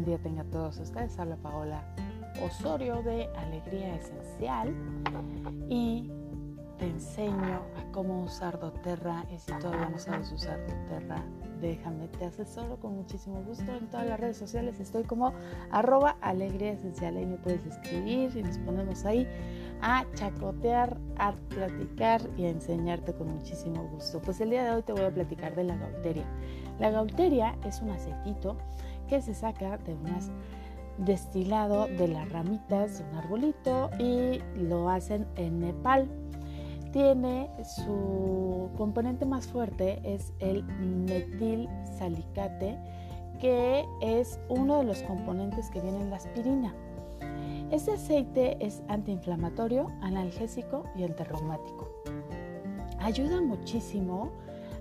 [0.00, 1.18] buen día tenga todos ustedes.
[1.18, 1.82] Habla Paola
[2.42, 4.74] Osorio de Alegría Esencial
[5.68, 6.10] y
[6.78, 11.22] te enseño a cómo usar doTERRA y si todavía no sabes usar doTERRA,
[11.60, 14.80] déjame, te asesoro con muchísimo gusto en todas las redes sociales.
[14.80, 15.34] Estoy como
[15.70, 19.28] arroba alegría esencial, ahí me puedes escribir y nos ponemos ahí
[19.82, 24.18] a chacotear, a platicar y a enseñarte con muchísimo gusto.
[24.22, 26.24] Pues el día de hoy te voy a platicar de la gaulteria.
[26.78, 28.56] La gaulteria es un aceitito
[29.10, 30.30] que se saca de unas
[30.96, 36.08] destilado de las ramitas de un arbolito y lo hacen en Nepal
[36.92, 41.68] tiene su componente más fuerte es el metil
[41.98, 42.78] salicate,
[43.38, 46.74] que es uno de los componentes que viene en la aspirina.
[47.70, 51.88] Este aceite es antiinflamatorio, analgésico y antirreumático.
[52.98, 54.32] Ayuda muchísimo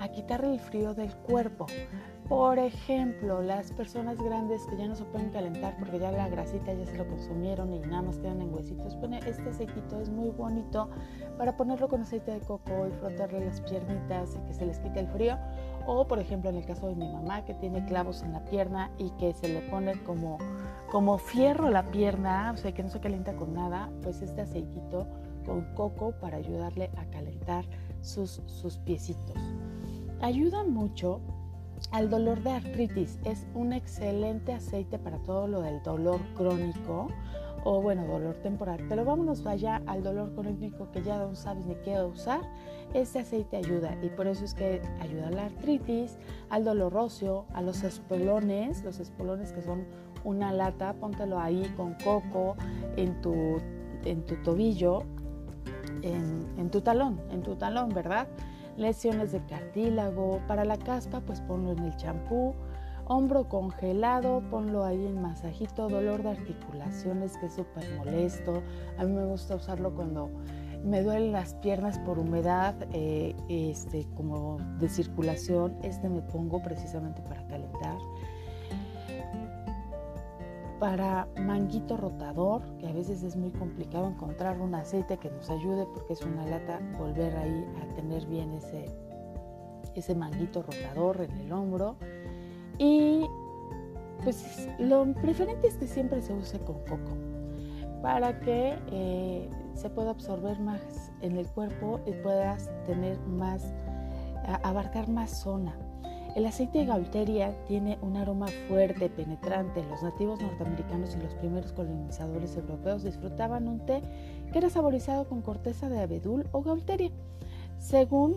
[0.00, 1.66] a quitar el frío del cuerpo.
[2.32, 6.72] Por ejemplo, las personas grandes que ya no se pueden calentar porque ya la grasita
[6.72, 10.30] ya se lo consumieron y nada más quedan en huesitos, pone este aceitito es muy
[10.30, 10.88] bonito
[11.36, 15.00] para ponerlo con aceite de coco y frotarle las piernitas y que se les quite
[15.00, 15.36] el frío.
[15.86, 18.90] O por ejemplo en el caso de mi mamá que tiene clavos en la pierna
[18.96, 20.38] y que se le pone como,
[20.90, 25.06] como fierro la pierna, o sea que no se calienta con nada, pues este aceitito
[25.44, 27.66] con coco para ayudarle a calentar
[28.00, 29.36] sus, sus piecitos.
[30.22, 31.20] Ayuda mucho
[31.90, 33.18] al dolor de artritis.
[33.24, 37.08] Es un excelente aceite para todo lo del dolor crónico
[37.64, 38.84] o bueno, dolor temporal.
[38.88, 42.40] Pero vámonos allá al dolor crónico que ya no sabes ni qué usar.
[42.94, 46.18] Este aceite ayuda y por eso es que ayuda a la artritis,
[46.50, 49.84] al dolor óseo, a los espolones, los espolones que son
[50.24, 52.56] una lata, póntelo ahí con coco
[52.96, 53.58] en tu,
[54.04, 55.04] en tu tobillo,
[56.02, 58.28] en, en tu talón, en tu talón, ¿verdad?
[58.76, 62.54] Lesiones de cartílago, para la caspa pues ponlo en el champú,
[63.06, 68.62] hombro congelado, ponlo ahí en masajito, dolor de articulaciones que es súper molesto,
[68.98, 70.30] a mí me gusta usarlo cuando
[70.84, 77.22] me duelen las piernas por humedad, eh, este, como de circulación, este me pongo precisamente
[77.22, 77.98] para calentar
[80.82, 85.86] para manguito rotador, que a veces es muy complicado encontrar un aceite que nos ayude
[85.94, 88.86] porque es una lata, volver ahí a tener bien ese,
[89.94, 91.94] ese manguito rotador en el hombro.
[92.78, 93.24] Y
[94.24, 97.16] pues lo preferente es que siempre se use con coco
[98.02, 103.72] para que eh, se pueda absorber más en el cuerpo y puedas tener más,
[104.64, 105.76] abarcar más zona.
[106.34, 109.84] El aceite de gaulteria tiene un aroma fuerte, penetrante.
[109.84, 114.00] Los nativos norteamericanos y los primeros colonizadores europeos disfrutaban un té
[114.50, 117.10] que era saborizado con corteza de abedul o gaulteria.
[117.78, 118.36] Según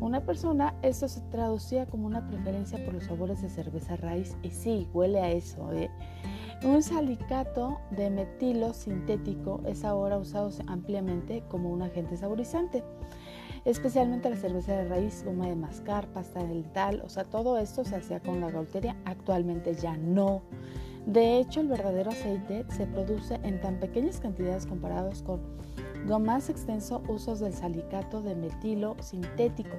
[0.00, 4.50] una persona, esto se traducía como una preferencia por los sabores de cerveza raíz y
[4.50, 5.72] sí, huele a eso.
[5.72, 5.90] ¿eh?
[6.62, 12.84] Un salicato de metilo sintético es ahora usado ampliamente como un agente saborizante
[13.64, 17.96] especialmente la cerveza de raíz, goma de mascar, pasta dental, o sea, todo esto se
[17.96, 20.42] hacía con la gaulteria, actualmente ya no.
[21.06, 25.40] De hecho, el verdadero aceite se produce en tan pequeñas cantidades comparados con
[26.06, 29.76] lo más extenso usos del salicato de metilo sintético,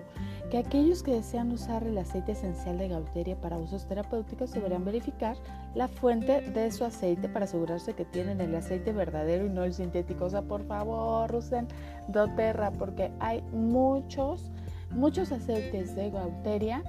[0.49, 5.37] que aquellos que desean usar el aceite esencial de Gaulteria para usos terapéuticos deberán verificar
[5.75, 9.73] la fuente de su aceite para asegurarse que tienen el aceite verdadero y no el
[9.73, 10.25] sintético.
[10.25, 11.67] O sea, por favor, usen
[12.07, 14.51] doTERRA porque hay muchos,
[14.91, 16.83] muchos aceites de Gaulteria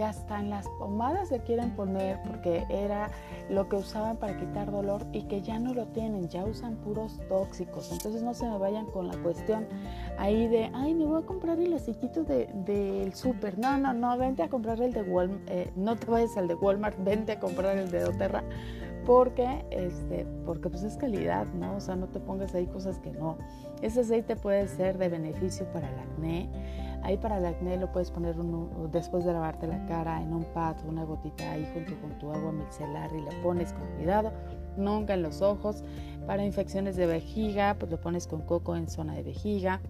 [0.00, 3.10] que hasta en las pomadas le quieren poner porque era
[3.50, 7.20] lo que usaban para quitar dolor y que ya no lo tienen, ya usan puros
[7.28, 7.92] tóxicos.
[7.92, 9.66] Entonces no se me vayan con la cuestión
[10.16, 13.58] ahí de, ay, me voy a comprar el aceitito del de, súper.
[13.58, 16.54] No, no, no, vente a comprar el de Walmart, eh, no te vayas al de
[16.54, 18.42] Walmart, vente a comprar el de doTERRA
[19.04, 23.10] porque este porque pues es calidad no o sea no te pongas ahí cosas que
[23.10, 23.38] no
[23.80, 26.50] ese aceite puede ser de beneficio para el acné
[27.02, 28.36] Ahí para el acné lo puedes poner
[28.92, 32.52] después de lavarte la cara en un pad, una gotita ahí junto con tu agua
[32.52, 34.32] micelar y la pones con cuidado,
[34.76, 35.82] nunca en los ojos.
[36.26, 39.80] Para infecciones de vejiga, pues lo pones con coco en zona de vejiga.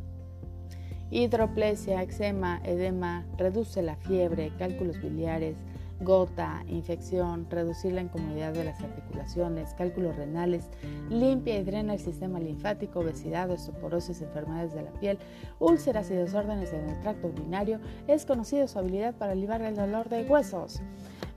[1.11, 5.56] Hidroplesia, eczema, edema, reduce la fiebre, cálculos biliares,
[6.00, 10.69] gota, infección, reducir la incomodidad de las articulaciones, cálculos renales,
[11.08, 15.19] limpia y drena el sistema linfático, obesidad, osteoporosis, enfermedades de la piel,
[15.58, 17.81] úlceras y desórdenes en el tracto urinario.
[18.08, 20.81] Es conocido su habilidad para aliviar el dolor de huesos.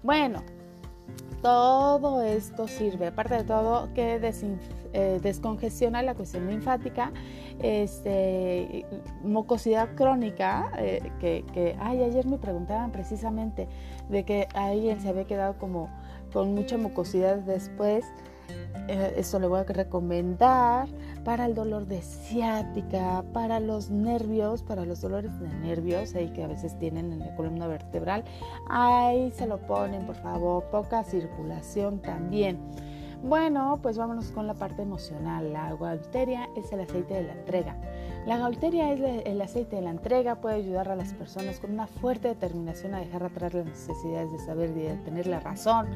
[0.02, 0.44] Bueno,
[1.44, 4.20] todo esto sirve, aparte de todo, que
[4.94, 7.12] eh, descongestiona la cuestión linfática,
[7.62, 8.86] este,
[9.24, 13.68] mucosidad crónica, eh, que, que ay, ayer me preguntaban precisamente
[14.10, 15.90] de que alguien se había quedado como
[16.32, 18.06] con mucha mucosidad después.
[18.88, 20.88] Eh, eso le voy a recomendar
[21.24, 26.44] para el dolor de ciática, para los nervios, para los dolores de nervios ahí que
[26.44, 28.26] a veces tienen en la columna vertebral.
[28.70, 32.60] Ahí se lo ponen, por favor, poca circulación también.
[33.24, 35.54] Bueno, pues vámonos con la parte emocional.
[35.54, 37.78] La gaulteria es el aceite de la entrega.
[38.26, 41.88] La gaulteria es el aceite de la entrega, puede ayudar a las personas con una
[41.88, 45.88] fuerte determinación a dejar atrás las necesidades de saber y de tener la razón.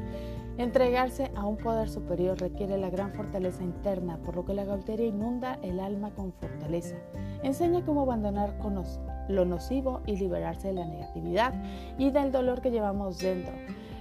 [0.58, 5.06] Entregarse a un poder superior requiere la gran fortaleza interna, por lo que la gaulteria
[5.06, 6.96] inunda el alma con fortaleza.
[7.42, 8.58] Enseña cómo abandonar
[9.30, 11.54] lo nocivo y liberarse de la negatividad
[11.96, 13.54] y del dolor que llevamos dentro.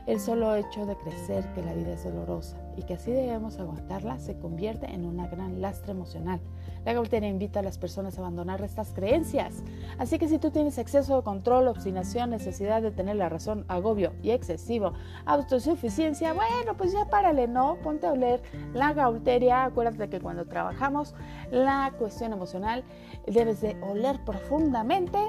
[0.07, 4.18] El solo hecho de crecer que la vida es dolorosa y que así debemos aguantarla
[4.19, 6.39] se convierte en una gran lastre emocional.
[6.86, 9.63] La gaulteria invita a las personas a abandonar estas creencias.
[9.98, 14.13] Así que si tú tienes exceso de control, obstinación, necesidad de tener la razón, agobio
[14.24, 14.94] y excesivo,
[15.25, 17.75] autosuficiencia, bueno, pues ya párale, ¿no?
[17.83, 18.42] Ponte a oler
[18.74, 19.65] la gaulteria.
[19.65, 21.15] Acuérdate que cuando trabajamos
[21.51, 22.86] la cuestión emocional
[23.25, 25.19] debes de oler profundamente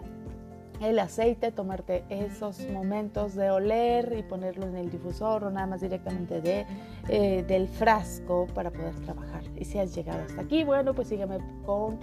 [0.80, 5.80] el aceite, tomarte esos momentos de oler y ponerlo en el difusor o nada más
[5.80, 6.66] directamente de,
[7.08, 9.42] eh, del frasco para poder trabajar.
[9.56, 11.98] Y si has llegado hasta aquí, bueno, pues sígueme con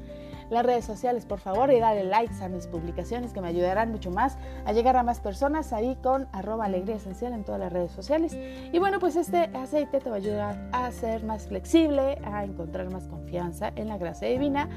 [0.50, 4.12] las redes sociales, por favor, y dale likes a mis publicaciones que me ayudarán mucho
[4.12, 7.92] más a llegar a más personas ahí con arroba alegría esencial en todas las redes
[7.92, 8.38] sociales.
[8.72, 12.92] Y bueno, pues este aceite te va a ayudar a ser más flexible, a encontrar
[12.92, 14.70] más confianza en la gracia divina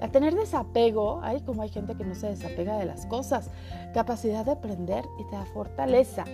[0.00, 3.50] a tener desapego, hay como hay gente que no se desapega de las cosas,
[3.92, 6.24] capacidad de aprender y te da fortaleza.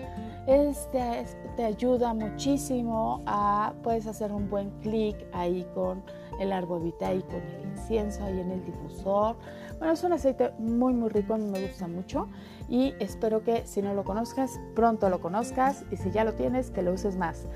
[0.47, 1.25] Este
[1.57, 6.05] te ayuda muchísimo a, puedes hacer un buen clic ahí con
[6.39, 9.37] el árbol vitae y con el incienso ahí en el difusor.
[9.79, 12.29] Bueno, es un aceite muy muy rico, a mí me gusta mucho
[12.69, 16.71] y espero que si no lo conozcas, pronto lo conozcas y si ya lo tienes,
[16.71, 17.47] que lo uses más.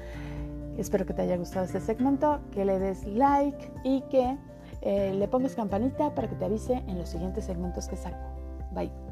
[0.77, 4.37] Espero que te haya gustado este segmento, que le des like y que
[4.82, 8.19] eh, le pongas campanita para que te avise en los siguientes segmentos que saco.
[8.73, 9.10] Bye.